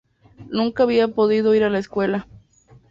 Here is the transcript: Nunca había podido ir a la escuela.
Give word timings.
Nunca 0.49 0.81
había 0.81 1.09
podido 1.09 1.53
ir 1.53 1.63
a 1.63 1.69
la 1.69 1.77
escuela. 1.77 2.25